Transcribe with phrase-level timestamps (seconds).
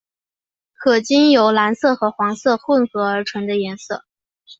[0.73, 4.03] 可经由蓝色和黄色混和而成的颜色。